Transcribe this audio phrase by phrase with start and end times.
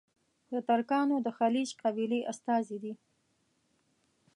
[0.51, 2.93] د ترکانو د خیلیچ قبیلې استازي دي.